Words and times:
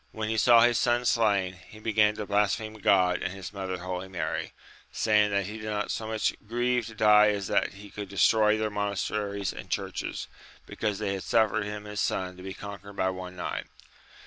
When 0.13 0.29
he 0.29 0.37
saw 0.37 0.61
his 0.61 0.79
son 0.79 1.05
slain, 1.05 1.57
he 1.69 1.77
began 1.77 2.15
to 2.15 2.25
blas 2.25 2.55
pheme 2.55 2.73
God 2.81 3.21
and 3.21 3.31
His 3.33 3.53
mother 3.53 3.77
Holy 3.77 4.07
Mary, 4.07 4.51
saying 4.91 5.29
that 5.29 5.45
be 5.45 5.57
did 5.59 5.65
not 5.69 5.91
so 5.91 6.07
much 6.07 6.33
grieve 6.47 6.87
to 6.87 6.95
die 6.95 7.27
as 7.27 7.45
that 7.49 7.73
he 7.73 7.91
could 7.91 8.09
destroy 8.09 8.57
their 8.57 8.71
monasteries 8.71 9.53
and 9.53 9.69
churches, 9.69 10.27
because 10.65 10.97
they 10.97 11.13
had 11.13 11.21
suffered 11.23 11.65
him 11.65 11.83
and 11.85 11.91
his 11.91 12.01
son 12.01 12.35
to 12.35 12.41
be 12.41 12.55
conquered 12.55 12.93
by 12.95 13.11
one 13.11 13.35
knight. 13.35 13.67